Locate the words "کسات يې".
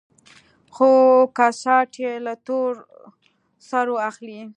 1.37-2.11